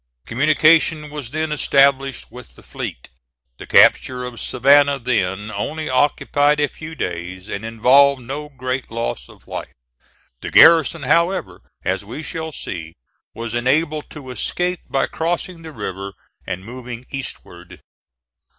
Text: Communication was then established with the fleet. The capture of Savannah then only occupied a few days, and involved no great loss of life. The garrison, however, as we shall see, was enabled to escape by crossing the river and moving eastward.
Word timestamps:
Communication 0.25 1.11
was 1.11 1.29
then 1.29 1.51
established 1.51 2.31
with 2.31 2.55
the 2.55 2.63
fleet. 2.63 3.09
The 3.59 3.67
capture 3.67 4.23
of 4.25 4.39
Savannah 4.41 4.97
then 4.97 5.51
only 5.51 5.89
occupied 5.89 6.59
a 6.59 6.67
few 6.67 6.95
days, 6.95 7.47
and 7.47 7.63
involved 7.63 8.19
no 8.23 8.49
great 8.49 8.89
loss 8.89 9.29
of 9.29 9.47
life. 9.47 9.75
The 10.41 10.49
garrison, 10.49 11.03
however, 11.03 11.61
as 11.85 12.03
we 12.03 12.23
shall 12.23 12.51
see, 12.51 12.95
was 13.35 13.53
enabled 13.53 14.09
to 14.09 14.31
escape 14.31 14.79
by 14.89 15.05
crossing 15.05 15.61
the 15.61 15.71
river 15.71 16.13
and 16.47 16.65
moving 16.65 17.05
eastward. 17.11 17.79